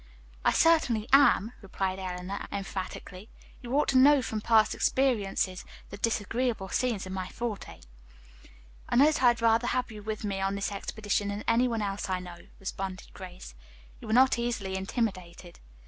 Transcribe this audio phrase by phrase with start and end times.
[0.43, 3.29] "I certainly am," replied Eleanor emphatically.
[3.61, 7.81] "You ought to know from past experiences that disagreeable scenes are my forte."
[8.89, 11.83] "I know that I'd rather have you with me on this expedition than any one
[11.83, 13.53] else I know," responded Grace.
[13.99, 15.59] "You are not easily intimidated."